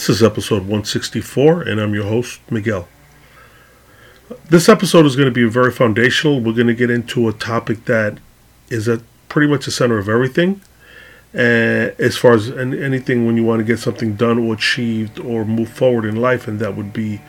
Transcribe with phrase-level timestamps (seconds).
[0.00, 2.88] This is episode 164, and I'm your host, Miguel.
[4.48, 6.40] This episode is going to be very foundational.
[6.40, 8.16] We're going to get into a topic that
[8.70, 10.62] is at pretty much the center of everything.
[11.34, 15.44] Uh, as far as anything when you want to get something done or achieved or
[15.44, 17.20] move forward in life, and that would be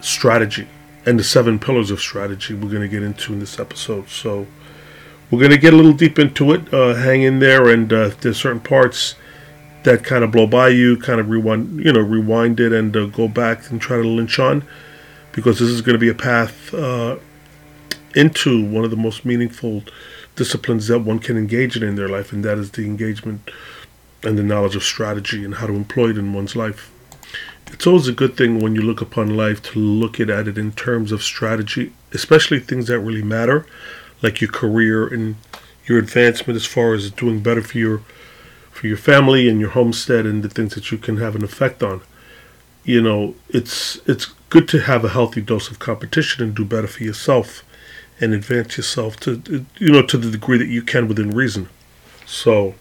[0.00, 0.68] strategy
[1.04, 4.08] and the seven pillars of strategy we're going to get into in this episode.
[4.08, 4.46] So
[5.28, 6.72] we're going to get a little deep into it.
[6.72, 9.16] Uh, hang in there, and uh, there's certain parts
[9.88, 13.06] that kind of blow by you, kind of rewind, you know, rewind it and uh,
[13.06, 14.62] go back and try to lynch on,
[15.32, 17.16] because this is going to be a path uh,
[18.14, 19.82] into one of the most meaningful
[20.36, 23.50] disciplines that one can engage in in their life, and that is the engagement
[24.22, 26.92] and the knowledge of strategy and how to employ it in one's life.
[27.68, 30.72] It's always a good thing when you look upon life to look at it in
[30.72, 33.66] terms of strategy, especially things that really matter,
[34.22, 35.36] like your career and
[35.86, 38.02] your advancement as far as doing better for your
[38.78, 41.82] for your family and your homestead and the things that you can have an effect
[41.82, 42.00] on.
[42.84, 46.86] You know, it's it's good to have a healthy dose of competition and do better
[46.86, 47.64] for yourself
[48.20, 51.68] and advance yourself to you know to the degree that you can within reason.
[52.24, 52.74] So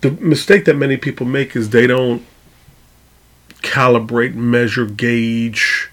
[0.00, 2.24] the mistake that many people make is they don't
[3.62, 5.90] calibrate, measure, gauge,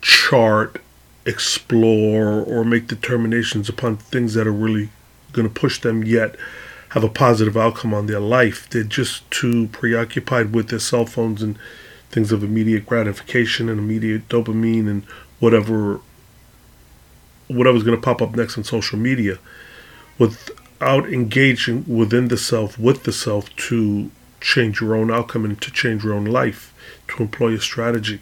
[0.00, 0.82] chart,
[1.24, 4.90] explore, or make determinations upon things that are really
[5.32, 6.34] going to push them yet
[6.92, 8.68] have a positive outcome on their life.
[8.68, 11.58] They're just too preoccupied with their cell phones and
[12.10, 15.04] things of immediate gratification and immediate dopamine and
[15.40, 16.00] whatever
[17.48, 19.38] whatever's going to pop up next on social media
[20.18, 24.10] without engaging within the self with the self to
[24.42, 26.74] change your own outcome and to change your own life
[27.08, 28.20] to employ a strategy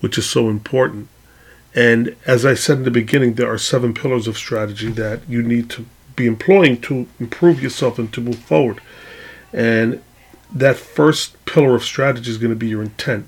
[0.00, 1.08] which is so important
[1.74, 5.42] and as i said in the beginning there are seven pillars of strategy that you
[5.42, 5.84] need to
[6.16, 8.80] be employing to improve yourself and to move forward.
[9.52, 10.02] And
[10.52, 13.26] that first pillar of strategy is going to be your intent.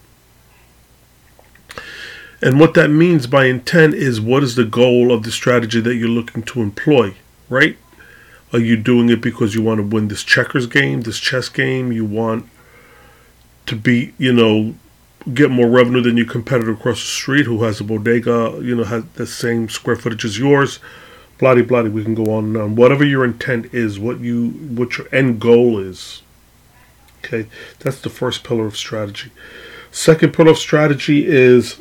[2.43, 5.95] And what that means by intent is what is the goal of the strategy that
[5.95, 7.15] you're looking to employ,
[7.49, 7.79] right?
[8.53, 11.91] Are you doing it because you want to win this checkers game, this chess game?
[11.91, 12.49] You want
[13.67, 14.75] to be, you know,
[15.33, 18.85] get more revenue than your competitor across the street who has a bodega, you know,
[18.85, 20.79] has the same square footage as yours?
[21.39, 22.45] Bloody bloody we can go on.
[22.47, 26.23] And on whatever your intent is what you what your end goal is
[27.25, 27.49] okay?
[27.81, 29.31] That's the first pillar of strategy.
[29.91, 31.81] Second pillar of strategy is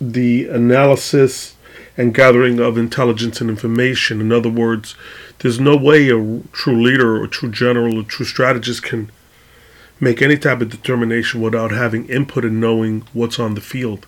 [0.00, 1.56] the analysis
[1.96, 4.20] and gathering of intelligence and information.
[4.20, 4.94] In other words
[5.40, 9.10] there's no way a true leader or a true general or true strategist can
[9.98, 14.06] make any type of determination without having input and knowing what's on the field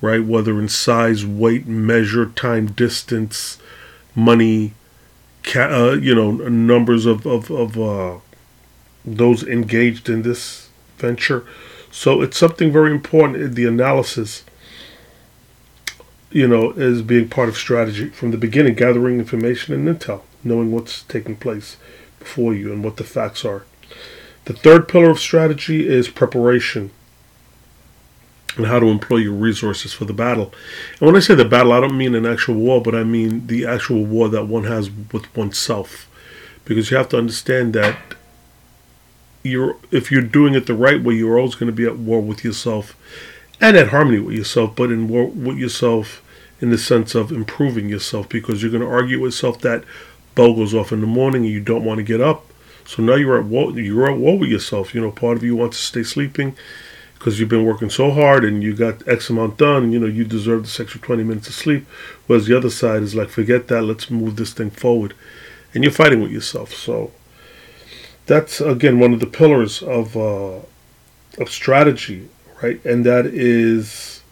[0.00, 0.24] right?
[0.24, 3.58] Whether in size weight measure time distance
[4.20, 4.72] money,
[5.42, 8.18] ca- uh, you know, numbers of of, of uh,
[9.04, 11.46] those engaged in this venture.
[11.90, 13.54] So it's something very important.
[13.54, 14.44] The analysis,
[16.30, 20.70] you know, is being part of strategy from the beginning, gathering information and intel, knowing
[20.70, 21.76] what's taking place
[22.18, 23.64] before you and what the facts are.
[24.44, 26.90] The third pillar of strategy is preparation
[28.56, 30.52] and how to employ your resources for the battle.
[30.98, 33.46] And when I say the battle, I don't mean an actual war, but I mean
[33.46, 36.08] the actual war that one has with oneself.
[36.64, 37.96] Because you have to understand that
[39.42, 42.20] you're if you're doing it the right way, you're always going to be at war
[42.20, 42.96] with yourself
[43.60, 46.22] and at harmony with yourself, but in war with yourself
[46.60, 49.84] in the sense of improving yourself because you're going to argue with yourself that
[50.34, 52.46] bell goes off in the morning and you don't want to get up.
[52.84, 53.70] So now you're at war.
[53.72, 54.94] You're at war with yourself.
[54.94, 56.56] You know, part of you wants to stay sleeping
[57.20, 60.06] because you've been working so hard and you got X amount done, and you know,
[60.06, 61.86] you deserve this extra 20 minutes of sleep.
[62.26, 65.12] Whereas the other side is like, forget that, let's move this thing forward.
[65.74, 66.72] And you're fighting with yourself.
[66.72, 67.12] So
[68.24, 70.60] that's, again, one of the pillars of, uh,
[71.36, 72.30] of strategy,
[72.62, 72.82] right?
[72.86, 74.22] And that is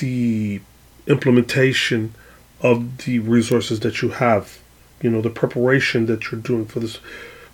[0.00, 0.62] the
[1.06, 2.14] implementation
[2.62, 4.60] of the resources that you have,
[5.02, 7.00] you know, the preparation that you're doing for this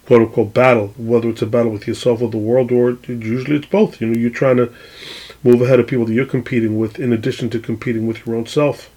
[0.07, 3.67] quote unquote battle, whether it's a battle with yourself or the world, or usually it's
[3.67, 4.01] both.
[4.01, 4.73] You know, you're trying to
[5.43, 8.47] move ahead of people that you're competing with, in addition to competing with your own
[8.47, 8.91] self.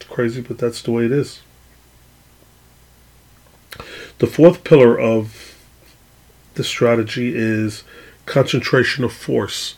[0.00, 1.40] It's crazy, but that's the way it is.
[4.18, 5.56] The fourth pillar of
[6.54, 7.82] the strategy is
[8.26, 9.74] concentration of force.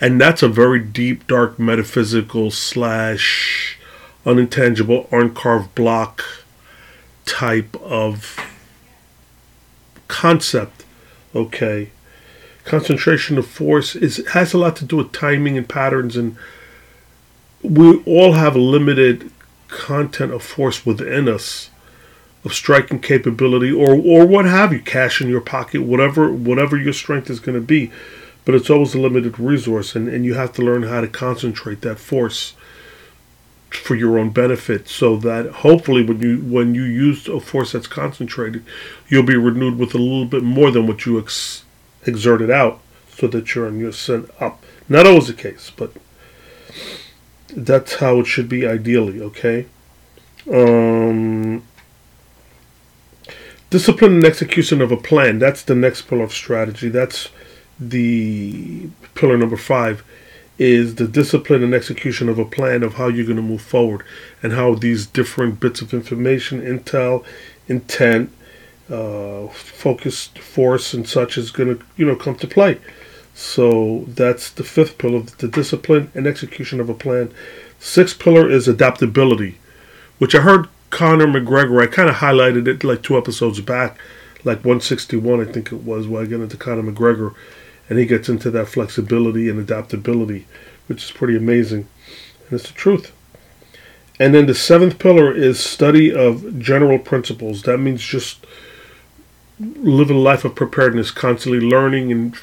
[0.00, 3.78] And that's a very deep, dark, metaphysical slash
[4.24, 6.22] unintangible, uncarved block
[7.26, 8.38] type of
[10.24, 10.84] concept,
[11.34, 11.90] okay,
[12.64, 16.36] concentration of force is has a lot to do with timing and patterns, and
[17.62, 19.30] we all have a limited
[19.68, 21.70] content of force within us.
[22.44, 26.92] of striking capability or or what have you, cash in your pocket, whatever whatever your
[26.92, 27.90] strength is going to be.
[28.44, 31.80] But it's always a limited resource, and, and you have to learn how to concentrate
[31.80, 32.52] that force
[33.76, 37.86] for your own benefit, so that hopefully when you when you use a force that's
[37.86, 38.64] concentrated,
[39.08, 41.64] you'll be renewed with a little bit more than what you ex-
[42.06, 44.62] exerted out, so that you're on your sent up.
[44.88, 45.92] Not always the case, but
[47.48, 49.20] that's how it should be ideally.
[49.20, 49.66] Okay.
[50.52, 51.62] Um,
[53.70, 55.38] discipline and execution of a plan.
[55.38, 56.88] That's the next pillar of strategy.
[56.88, 57.28] That's
[57.78, 60.04] the pillar number five
[60.58, 64.04] is the discipline and execution of a plan of how you're going to move forward
[64.42, 67.24] and how these different bits of information, intel,
[67.68, 68.30] intent,
[68.90, 72.78] uh, focused force, and such is going to you know come to play.
[73.34, 77.32] So that's the fifth pillar, of the discipline and execution of a plan.
[77.80, 79.58] Sixth pillar is adaptability,
[80.18, 81.82] which I heard Conor McGregor.
[81.82, 83.98] I kind of highlighted it like two episodes back,
[84.44, 87.34] like 161, I think it was, where I get into Conor McGregor,
[87.88, 90.46] and he gets into that flexibility and adaptability,
[90.86, 91.88] which is pretty amazing.
[92.46, 93.12] And it's the truth.
[94.20, 97.62] And then the seventh pillar is study of general principles.
[97.62, 98.46] That means just
[99.58, 102.36] living a life of preparedness, constantly learning and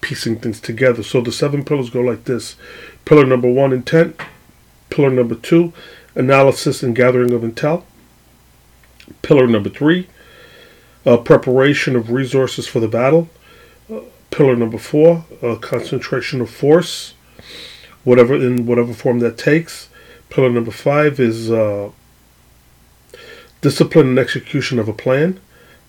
[0.00, 1.02] piecing things together.
[1.02, 2.56] So the seven pillars go like this
[3.04, 4.20] Pillar number one, intent.
[4.90, 5.72] Pillar number two,
[6.14, 7.84] analysis and gathering of intel.
[9.22, 10.08] Pillar number three,
[11.04, 13.28] uh, preparation of resources for the battle.
[14.32, 17.12] Pillar number four, uh, concentration of force,
[18.02, 19.90] whatever in whatever form that takes.
[20.30, 21.90] Pillar number five is uh,
[23.60, 25.38] discipline and execution of a plan.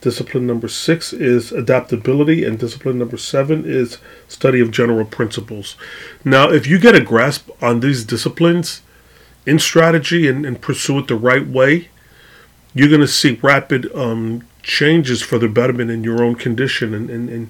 [0.01, 5.77] Discipline number six is adaptability, and discipline number seven is study of general principles.
[6.25, 8.81] Now, if you get a grasp on these disciplines
[9.45, 11.87] in strategy and, and pursue it the right way,
[12.73, 17.09] you're going to see rapid um, changes for the betterment in your own condition and,
[17.09, 17.49] and, and,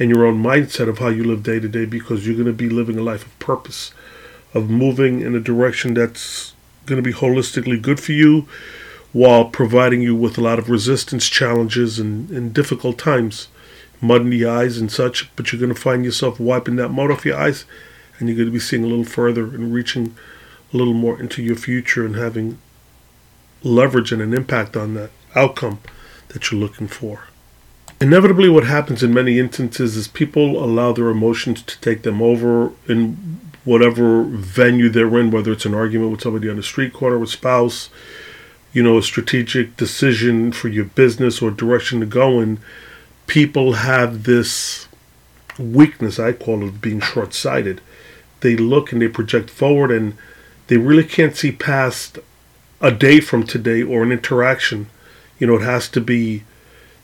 [0.00, 2.52] and your own mindset of how you live day to day because you're going to
[2.52, 3.92] be living a life of purpose,
[4.54, 6.54] of moving in a direction that's
[6.86, 8.48] going to be holistically good for you
[9.12, 13.48] while providing you with a lot of resistance challenges and, and difficult times,
[14.00, 15.30] mud in the eyes and such.
[15.36, 17.66] But you're going to find yourself wiping that mud off your eyes
[18.18, 20.16] and you're going to be seeing a little further and reaching
[20.72, 22.58] a little more into your future and having
[23.62, 25.80] leverage and an impact on that outcome
[26.28, 27.24] that you're looking for.
[28.00, 32.72] Inevitably, what happens in many instances is people allow their emotions to take them over
[32.88, 37.18] in whatever venue they're in, whether it's an argument with somebody on the street corner,
[37.18, 37.90] with spouse,
[38.72, 42.58] you know, a strategic decision for your business or direction to go in,
[43.26, 44.88] people have this
[45.58, 47.82] weakness, I call it being short sighted.
[48.40, 50.16] They look and they project forward and
[50.68, 52.18] they really can't see past
[52.80, 54.88] a day from today or an interaction.
[55.38, 56.44] You know, it has to be,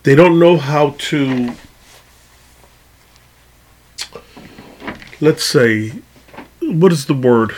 [0.06, 1.52] they don't know how to,
[5.20, 5.94] let's say,
[6.62, 7.50] what is the word?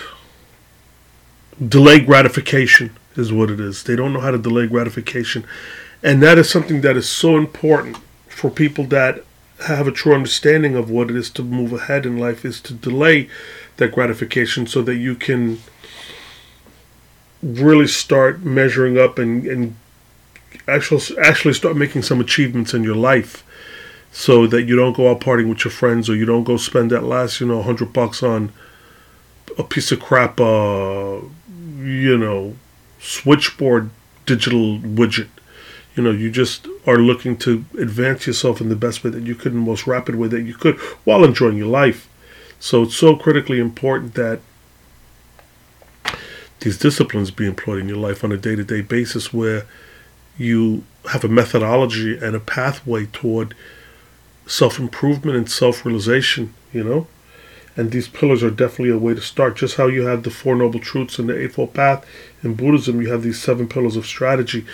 [1.63, 3.85] Delay gratification is what it is.
[3.85, 5.45] They don't know how to delay gratification.
[6.03, 7.99] And that is something that is so important
[8.29, 9.27] for people that
[9.67, 12.73] have a true understanding of what it is to move ahead in life is to
[12.73, 13.29] delay
[13.77, 15.59] that gratification so that you can
[17.43, 19.77] really start measuring up and, and
[20.67, 23.45] actually actually start making some achievements in your life
[24.11, 26.91] so that you don't go out partying with your friends or you don't go spend
[26.91, 28.53] that last you know 100 bucks on
[29.59, 31.21] a piece of crap uh
[31.79, 32.55] you know
[32.99, 33.91] switchboard
[34.29, 35.29] digital widget.
[35.97, 39.35] You know, you just are looking to advance yourself in the best way that you
[39.35, 42.09] could, in the most rapid way that you could, while enjoying your life.
[42.61, 44.41] So it's so critically important that
[46.61, 49.67] these disciplines be employed in your life on a day to day basis where
[50.39, 53.55] you have a methodology and a pathway toward
[54.47, 57.07] self improvement and self realization, you know?
[57.77, 59.57] And these pillars are definitely a way to start.
[59.57, 62.05] Just how you have the Four Noble Truths and the Eightfold Path
[62.43, 64.67] in Buddhism, you have these seven pillars of strategy.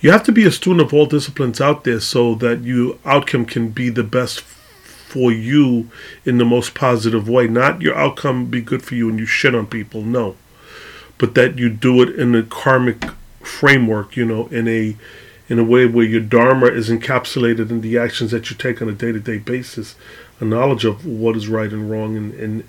[0.00, 3.44] You have to be a student of all disciplines out there so that your outcome
[3.44, 5.90] can be the best for you
[6.24, 7.46] in the most positive way.
[7.46, 10.36] Not your outcome be good for you and you shit on people, no.
[11.18, 13.04] But that you do it in a karmic
[13.46, 14.96] framework, you know, in a
[15.48, 18.88] in a way where your dharma is encapsulated in the actions that you take on
[18.88, 19.94] a day-to-day basis
[20.40, 22.68] a knowledge of what is right and wrong and, and,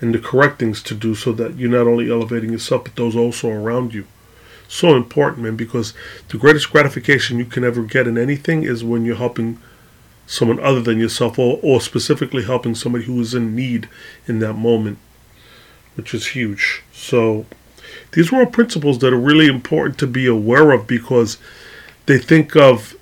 [0.00, 3.16] and the correct things to do so that you're not only elevating yourself but those
[3.16, 4.06] also around you.
[4.68, 5.94] So important, man, because
[6.28, 9.58] the greatest gratification you can ever get in anything is when you're helping
[10.26, 13.88] someone other than yourself or, or specifically helping somebody who is in need
[14.26, 14.98] in that moment,
[15.94, 16.82] which is huge.
[16.92, 17.46] So
[18.12, 21.38] these were all principles that are really important to be aware of because
[22.06, 22.96] they think of,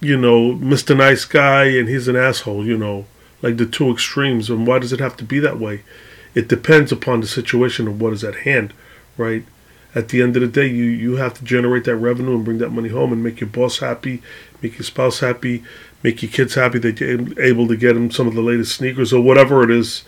[0.00, 0.96] you know, Mr.
[0.96, 3.06] Nice Guy and he's an asshole, you know,
[3.42, 4.50] like the two extremes.
[4.50, 5.82] And why does it have to be that way?
[6.34, 8.74] It depends upon the situation of what is at hand,
[9.16, 9.44] right?
[9.94, 12.58] At the end of the day, you, you have to generate that revenue and bring
[12.58, 14.20] that money home and make your boss happy,
[14.60, 15.62] make your spouse happy,
[16.02, 19.12] make your kids happy that you're able to get them some of the latest sneakers
[19.12, 20.02] or whatever it is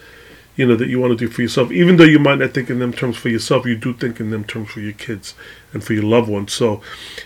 [0.57, 1.71] you know that you want to do for yourself.
[1.71, 4.31] Even though you might not think in them terms for yourself you do think in
[4.31, 5.35] them terms for your kids
[5.73, 6.53] and for your loved ones.
[6.53, 6.81] So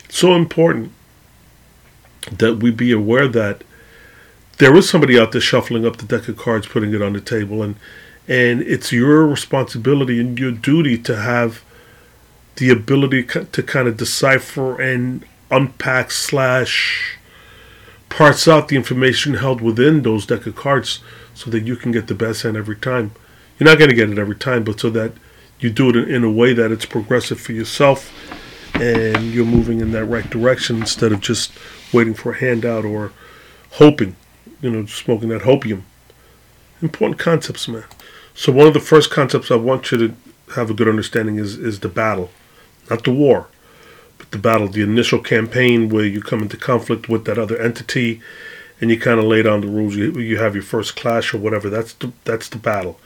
[0.05, 0.93] it's so important
[2.31, 3.63] that we be aware that
[4.59, 7.21] there is somebody out there shuffling up the deck of cards putting it on the
[7.21, 7.77] table and
[8.29, 11.65] and it's your responsibility and your duty to have
[12.57, 17.19] the ability to kind of decipher and unpack slash
[18.09, 21.01] parse out the information held within those deck of cards
[21.41, 23.13] so that you can get the best hand every time.
[23.59, 25.13] You're not going to get it every time, but so that
[25.59, 28.13] you do it in a way that it's progressive for yourself
[28.75, 31.51] and you're moving in that right direction instead of just
[31.95, 33.13] waiting for a handout or
[33.73, 34.17] hoping,
[34.61, 35.83] you know, smoking that hopium.
[36.83, 37.85] Important concepts, man.
[38.35, 40.15] So one of the first concepts I want you to
[40.55, 42.31] have a good understanding is is the battle,
[42.91, 43.49] not the war,
[44.19, 48.21] but the battle, the initial campaign where you come into conflict with that other entity
[48.81, 49.95] and you kind of lay down the rules.
[49.95, 51.69] You, you have your first clash or whatever.
[51.69, 52.99] That's the, that's the battle.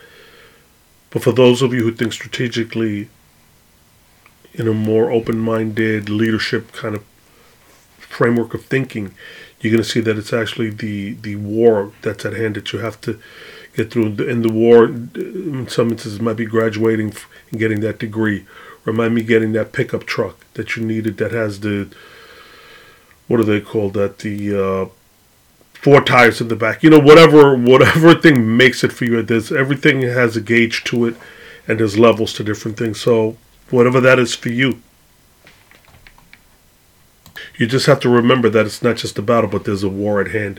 [1.11, 3.09] But for those of you who think strategically
[4.53, 7.05] in a more open minded leadership kind of
[7.99, 9.15] framework of thinking,
[9.61, 12.79] you're going to see that it's actually the, the war that's at hand that you
[12.79, 13.19] have to
[13.75, 14.17] get through.
[14.29, 17.15] And the war, in some instances, might be graduating
[17.51, 18.47] and getting that degree.
[18.85, 21.89] Remind me getting that pickup truck that you needed that has the,
[23.27, 24.19] what do they call that?
[24.19, 24.89] The, uh,
[25.85, 26.83] four tires in the back.
[26.83, 29.23] You know, whatever whatever thing makes it for you.
[29.23, 31.17] There's everything has a gauge to it,
[31.69, 32.99] and there's levels to different things.
[32.99, 33.37] So
[33.71, 34.81] whatever that is for you,
[37.59, 40.23] you just have to remember that it's not just a battle, but there's a war
[40.23, 40.59] at hand,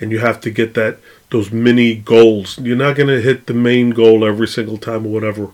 [0.00, 0.96] and you have to get that
[1.30, 2.58] those mini goals.
[2.58, 5.50] You're not going to hit the main goal every single time or whatever,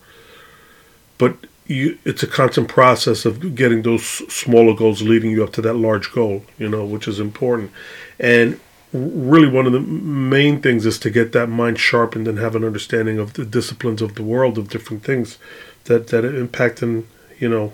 [1.18, 1.36] but
[1.66, 5.74] you, it's a constant process of getting those smaller goals leading you up to that
[5.74, 6.44] large goal.
[6.58, 7.72] You know, which is important,
[8.20, 8.60] and
[8.92, 12.64] really one of the main things is to get that mind sharpened and have an
[12.64, 15.38] understanding of the disciplines of the world of different things
[15.84, 17.06] that that impact and
[17.38, 17.72] you know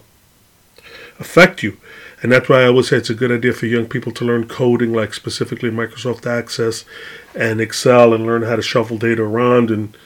[1.18, 1.78] affect you.
[2.22, 4.48] And that's why i always say it's a good idea for young people to learn
[4.48, 6.84] coding like specifically microsoft access
[7.34, 9.96] and excel and learn how to shuffle data around and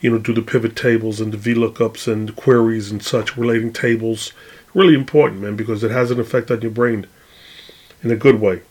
[0.00, 4.32] you know do the pivot tables and the vlookups and queries and such relating tables.
[4.74, 7.06] Really important man because it has an effect on your brain
[8.02, 8.62] in a good way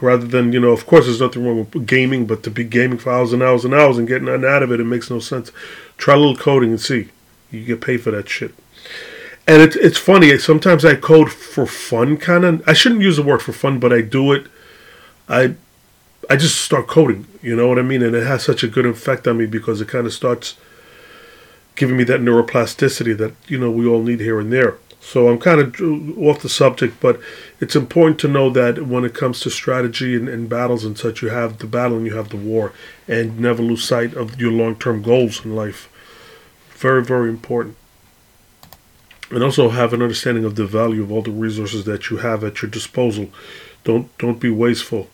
[0.00, 2.98] rather than you know of course there's nothing wrong with gaming but to be gaming
[2.98, 5.20] for hours and hours and hours and getting nothing out of it it makes no
[5.20, 5.52] sense.
[5.96, 7.10] Try a little coding and see.
[7.50, 8.52] You get paid for that shit.
[9.46, 13.22] And it's it's funny sometimes i code for fun kind of i shouldn't use the
[13.22, 14.46] word for fun but i do it.
[15.28, 15.54] I
[16.28, 18.02] i just start coding you know what i mean?
[18.02, 20.56] And it has such a good effect on me because it kind of starts
[21.76, 25.38] giving me that neuroplasticity that you know we all need here and there so I'm
[25.38, 27.20] kind of off the subject, but
[27.60, 31.20] it's important to know that when it comes to strategy and, and, battles and such,
[31.20, 32.72] you have the battle and you have the war,
[33.06, 35.90] and never lose sight of your long-term goals in life.
[36.70, 37.76] Very, very important.
[39.30, 42.42] And also have an understanding of the value of all the resources that you have
[42.42, 43.28] at your disposal.
[43.84, 45.10] Don't don't be wasteful.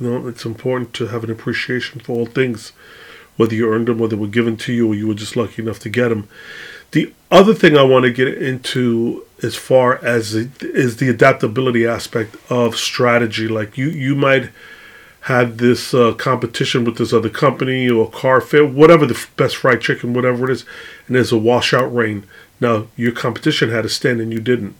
[0.00, 2.72] You know, it's important to have an appreciation for all things,
[3.38, 5.62] whether you earned them, whether they were given to you, or you were just lucky
[5.62, 6.28] enough to get them.
[6.90, 11.86] The other thing I want to get into as far as it is the adaptability
[11.86, 13.48] aspect of strategy.
[13.48, 14.50] Like you, you might
[15.22, 19.80] have this uh, competition with this other company or car fair, whatever the best fried
[19.80, 20.64] chicken, whatever it is,
[21.06, 22.24] and there's a washout rain.
[22.60, 24.74] Now your competition had a stand and you didn't.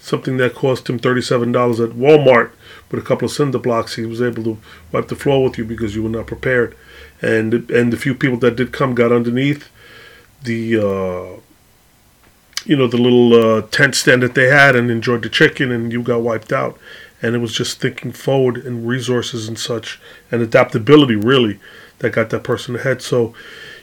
[0.00, 2.50] Something that cost him thirty-seven dollars at Walmart
[2.92, 4.58] with a couple of cinder blocks, he was able to
[4.92, 6.76] wipe the floor with you because you were not prepared.
[7.20, 9.68] And and the few people that did come got underneath
[10.44, 10.78] the.
[10.78, 11.40] Uh,
[12.64, 15.92] you know, the little uh, tent stand that they had and enjoyed the chicken, and
[15.92, 16.78] you got wiped out.
[17.20, 21.58] And it was just thinking forward and resources and such, and adaptability really
[21.98, 23.02] that got that person ahead.
[23.02, 23.34] So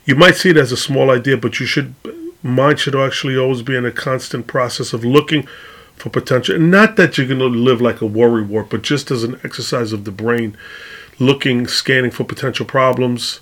[0.05, 1.93] you might see it as a small idea, but you should
[2.41, 5.47] mind should actually always be in a constant process of looking
[5.99, 6.55] for potential.
[6.55, 9.39] And not that you're going to live like a worry wart, but just as an
[9.43, 10.57] exercise of the brain,
[11.19, 13.41] looking, scanning for potential problems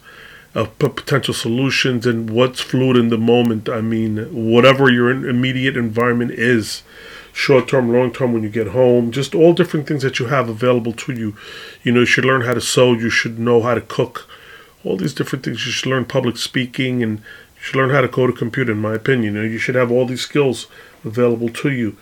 [0.55, 3.69] uh, of potential solutions and what's fluid in the moment.
[3.69, 4.17] I mean,
[4.51, 6.81] whatever your immediate environment is,
[7.31, 10.49] short term, long term, when you get home, just all different things that you have
[10.49, 11.35] available to you.
[11.83, 14.27] You know, you should learn how to sew, you should know how to cook,
[14.83, 15.63] all these different things.
[15.65, 18.79] You should learn public speaking and you should learn how to code a computer, in
[18.79, 19.35] my opinion.
[19.35, 20.65] You know, you should have all these skills
[21.05, 21.95] available to you.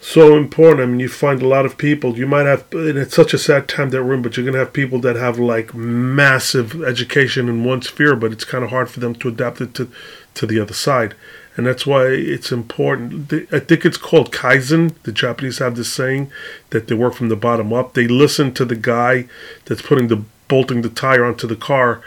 [0.00, 0.80] So important.
[0.80, 2.16] I mean, you find a lot of people.
[2.16, 4.58] You might have, and it's such a sad time that we're in, but you're gonna
[4.58, 8.90] have people that have like massive education in one sphere, but it's kind of hard
[8.90, 9.90] for them to adapt it to
[10.34, 11.14] to the other side,
[11.56, 13.32] and that's why it's important.
[13.52, 14.94] I think it's called kaizen.
[15.02, 16.30] The Japanese have this saying
[16.70, 17.94] that they work from the bottom up.
[17.94, 19.26] They listen to the guy
[19.64, 22.00] that's putting the bolting the tire onto the car.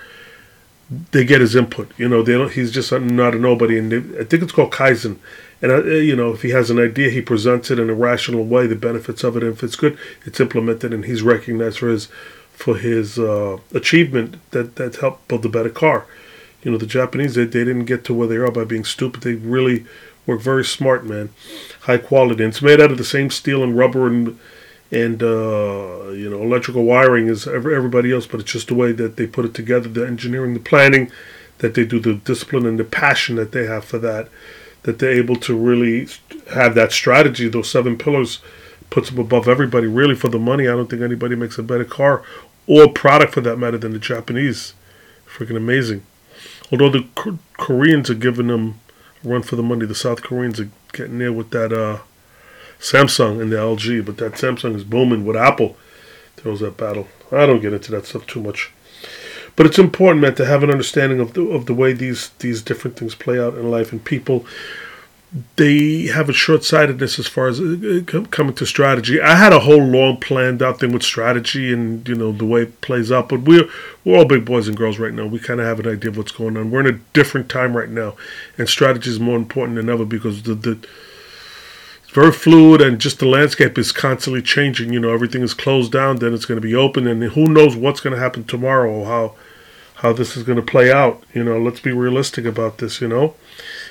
[1.12, 1.92] They get his input.
[1.98, 2.52] You know, they don't.
[2.54, 5.20] He's just not a nobody, and they, I think it's called kaizen
[5.62, 8.44] and uh, you know, if he has an idea, he presents it in a rational
[8.44, 9.44] way, the benefits of it.
[9.44, 12.08] And if it's good, it's implemented, and he's recognized for his
[12.52, 16.06] for his uh, achievement that that helped build a better car.
[16.64, 19.22] You know, the Japanese they, they didn't get to where they are by being stupid.
[19.22, 19.86] They really
[20.26, 21.30] work very smart, man.
[21.82, 22.44] High quality.
[22.44, 24.40] And it's made out of the same steel and rubber and
[24.92, 29.16] and uh, you know electrical wiring as everybody else, but it's just the way that
[29.16, 31.12] they put it together, the engineering, the planning,
[31.60, 34.28] that they do, the discipline and the passion that they have for that
[34.84, 36.08] that they're able to really
[36.54, 37.48] have that strategy.
[37.48, 38.40] Those seven pillars
[38.90, 39.88] puts them above everybody.
[39.88, 42.24] Really, for the money, I don't think anybody makes a better car
[42.68, 44.74] or product for that matter than the Japanese.
[45.28, 46.04] Freaking amazing.
[46.72, 48.80] Although the Koreans are giving them
[49.24, 52.00] a run for the money, the South Koreans are getting there with that uh,
[52.80, 55.78] Samsung and the LG, but that Samsung is booming with Apple.
[56.38, 57.08] There was that battle.
[57.32, 58.72] I don't get into that stuff too much.
[59.56, 62.62] But it's important, man, to have an understanding of the of the way these these
[62.62, 64.46] different things play out in life, and people
[65.56, 69.22] they have a short sightedness as far as uh, uh, coming to strategy.
[69.22, 72.64] I had a whole long planned out thing with strategy and you know the way
[72.64, 73.70] it plays out, but we're
[74.04, 75.26] we're all big boys and girls right now.
[75.26, 76.70] We kind of have an idea of what's going on.
[76.70, 78.16] We're in a different time right now,
[78.58, 80.88] and strategy is more important than ever because the the
[82.12, 84.92] it's very fluid and just the landscape is constantly changing.
[84.92, 87.74] You know, everything is closed down, then it's going to be open, and who knows
[87.74, 89.36] what's going to happen tomorrow or how
[89.96, 91.24] how this is going to play out.
[91.34, 93.00] You know, let's be realistic about this.
[93.00, 93.36] You know,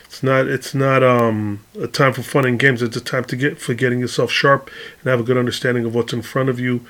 [0.04, 2.82] it's not it's not um, a time for fun and games.
[2.82, 5.94] It's a time to get for getting yourself sharp and have a good understanding of
[5.94, 6.84] what's in front of you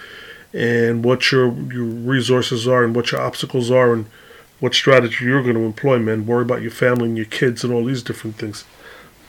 [0.53, 4.07] and what your your resources are and what your obstacles are and
[4.59, 6.01] what strategy you're going to employ.
[6.01, 8.65] Man, worry about your family and your kids and all these different things.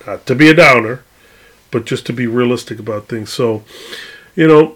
[0.08, 1.04] Not to be a downer
[1.72, 3.32] but just to be realistic about things.
[3.32, 3.64] So,
[4.36, 4.76] you know,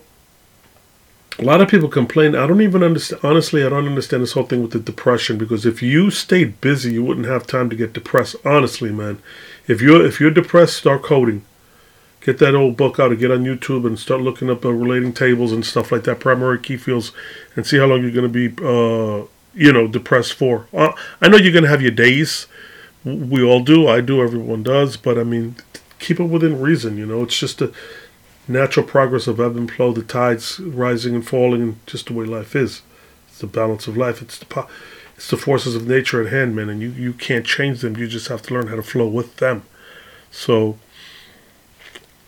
[1.38, 2.36] a lot of people complain.
[2.36, 3.22] I don't even understand.
[3.24, 6.94] Honestly, I don't understand this whole thing with the depression because if you stayed busy,
[6.94, 8.38] you wouldn't have time to get depressed.
[8.46, 9.22] Honestly, man,
[9.68, 11.44] if you're if you're depressed, start coding.
[12.22, 15.14] Get that old book out or get on YouTube and start looking up the relating
[15.14, 17.12] tables and stuff like that, primary key fields,
[17.56, 20.66] and see how long you're going to be, uh, you know, depressed for.
[20.74, 22.48] Uh, I know you're going to have your days.
[23.04, 23.88] We all do.
[23.88, 24.24] I do.
[24.24, 24.98] Everyone does.
[24.98, 25.58] But I mean,
[26.06, 26.98] keep it within reason.
[26.98, 27.72] You know, it's just a
[28.48, 32.56] natural progress of ebb and flow, the tides rising and falling, just the way life
[32.56, 32.84] is.
[33.28, 34.22] It's the balance of life.
[34.22, 34.68] It's the po-
[35.16, 37.98] it's the forces of nature at hand, man, and you, you can't change them.
[37.98, 39.64] You just have to learn how to flow with them.
[40.30, 40.78] So,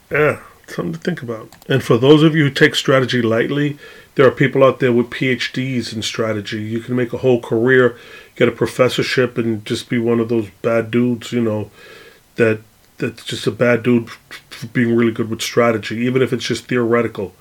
[0.10, 1.50] yeah, something to think about.
[1.68, 3.78] And for those of you who take strategy lightly,
[4.16, 6.62] there are people out there with PhDs in strategy.
[6.62, 7.98] You can make a whole career,
[8.38, 11.70] get a professorship, and just be one of those bad dudes, you know,
[12.38, 12.62] that
[12.98, 16.68] that's just a bad dude for being really good with strategy, even if it's just
[16.68, 17.34] theoretical.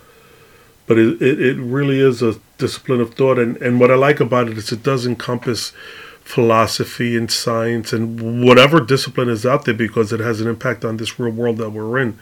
[0.87, 3.39] But it, it, it really is a discipline of thought.
[3.39, 5.73] And, and what I like about it is it does encompass
[6.21, 10.97] philosophy and science and whatever discipline is out there because it has an impact on
[10.97, 12.19] this real world that we're in.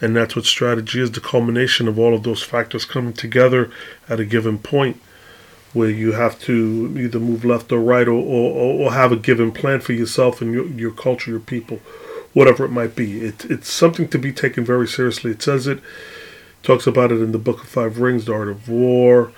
[0.00, 3.70] And that's what strategy is the culmination of all of those factors coming together
[4.08, 5.00] at a given point
[5.72, 9.52] where you have to either move left or right or, or, or have a given
[9.52, 11.80] plan for yourself and your, your culture, your people
[12.36, 13.24] whatever it might be.
[13.24, 15.30] It, it's something to be taken very seriously.
[15.30, 15.80] It says it,
[16.62, 19.32] talks about it in the Book of Five Rings, The Art of War.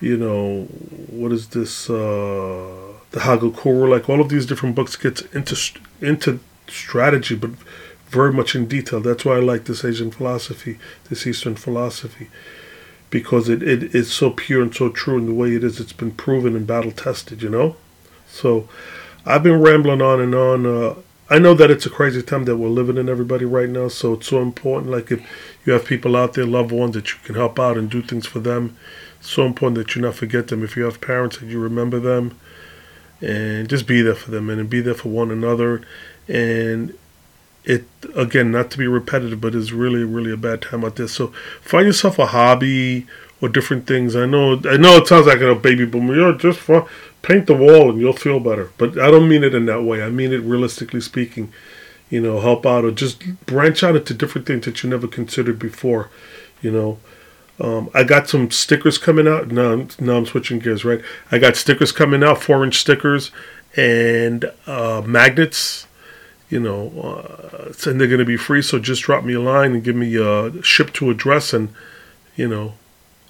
[0.00, 0.64] You know,
[1.08, 1.88] what is this?
[1.88, 3.88] Uh, the Hagakure.
[3.88, 5.56] Like all of these different books gets into
[6.00, 7.50] into strategy, but
[8.08, 8.98] very much in detail.
[8.98, 10.78] That's why I like this Asian philosophy,
[11.08, 12.26] this Eastern philosophy,
[13.10, 15.78] because it, it is so pure and so true in the way it is.
[15.78, 17.76] It's been proven and battle tested, you know?
[18.26, 18.68] So
[19.24, 20.66] I've been rambling on and on.
[20.66, 20.94] Uh,
[21.32, 23.88] I know that it's a crazy time that we're living in, everybody, right now.
[23.88, 24.92] So it's so important.
[24.92, 25.26] Like if
[25.64, 28.26] you have people out there, loved ones that you can help out and do things
[28.26, 28.76] for them,
[29.18, 30.62] it's so important that you not forget them.
[30.62, 32.38] If you have parents, that you remember them,
[33.22, 35.80] and just be there for them and be there for one another.
[36.28, 36.98] And
[37.64, 41.08] it again, not to be repetitive, but it's really, really a bad time out there.
[41.08, 41.28] So
[41.62, 43.06] find yourself a hobby
[43.42, 44.16] or different things.
[44.16, 46.14] I know, I know, it sounds like a baby boomer.
[46.14, 46.86] You're just fun
[47.20, 48.70] paint the wall and you'll feel better.
[48.78, 50.02] But I don't mean it in that way.
[50.02, 51.52] I mean it realistically speaking.
[52.10, 55.58] You know, help out or just branch out into different things that you never considered
[55.58, 56.10] before.
[56.60, 56.98] You know,
[57.60, 59.48] um, I got some stickers coming out.
[59.48, 61.00] Now, now I'm switching gears, right?
[61.30, 63.30] I got stickers coming out, four inch stickers
[63.76, 65.86] and uh, magnets.
[66.52, 68.60] you know, uh, and they're going to be free.
[68.60, 71.70] So just drop me a line and give me a ship to address, and
[72.36, 72.74] you know,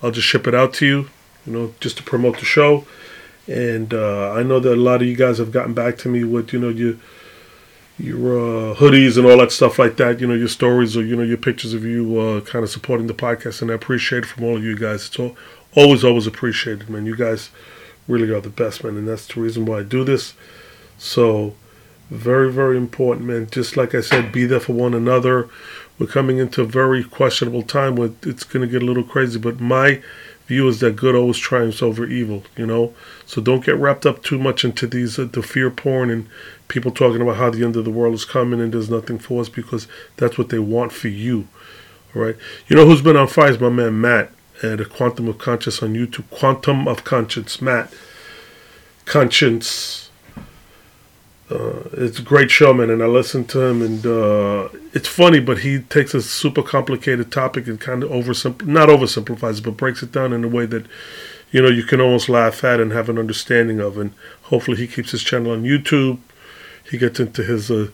[0.03, 1.09] I'll just ship it out to you.
[1.47, 2.87] You know, just to promote the show.
[3.49, 6.25] And uh, I know that a lot of you guys have gotten back to me
[6.25, 6.97] with you know your
[7.99, 10.21] your uh, hoodies and all that stuff like that.
[10.21, 13.09] You know your stories or you know your pictures of you uh, kind of supporting
[13.09, 15.07] the podcast, and I appreciate it from all of you guys.
[15.07, 15.37] It's all,
[15.75, 17.07] always always appreciated, man.
[17.07, 17.51] You guys
[18.07, 20.35] really are the best, man, and that's the reason why I do this.
[20.99, 21.55] So
[22.11, 23.49] very, very important, man.
[23.51, 25.49] Just like I said, be there for one another.
[25.99, 29.39] We're coming into a very questionable time where it's going to get a little crazy,
[29.39, 30.03] but my
[30.47, 32.95] view is that good always triumphs over evil, you know?
[33.27, 36.29] So don't get wrapped up too much into these, uh, the fear porn and
[36.69, 39.41] people talking about how the end of the world is coming and there's nothing for
[39.41, 41.47] us because that's what they want for you,
[42.15, 42.37] all right?
[42.67, 45.83] You know who's been on fire is my man Matt at a Quantum of Conscience
[45.83, 46.29] on YouTube.
[46.31, 47.93] Quantum of Conscience, Matt.
[49.05, 50.02] Conscience
[51.53, 55.59] uh, it's a great showman, and I listen to him, and uh, it's funny, but
[55.59, 60.03] he takes a super complicated topic and kind of oversimp not oversimplifies it, but breaks
[60.03, 60.87] it down in a way that
[61.51, 63.99] you know you can almost laugh at and have an understanding of.
[63.99, 64.13] And
[64.45, 66.19] hopefully, he keeps his channel on YouTube.
[66.91, 67.89] He gets into his uh,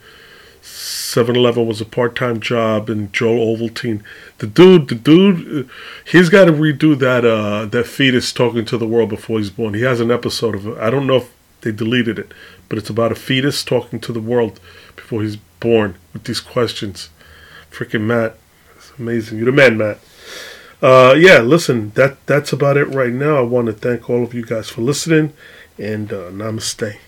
[0.62, 4.02] 7-Eleven was a part-time job, and Joel Ovaltine,
[4.38, 5.68] the dude, the dude, uh,
[6.04, 9.74] he's got to redo that uh, that fetus talking to the world before he's born.
[9.74, 10.78] He has an episode of it.
[10.78, 12.32] I don't know if they deleted it,
[12.68, 14.60] but it's about a fetus talking to the world
[14.96, 17.10] before he's born with these questions.
[17.70, 18.36] Freaking Matt,
[18.76, 19.38] it's amazing.
[19.38, 19.98] You're the man, Matt.
[20.80, 23.38] Uh, yeah, listen, that that's about it right now.
[23.38, 25.32] I want to thank all of you guys for listening,
[25.76, 26.98] and uh, namaste.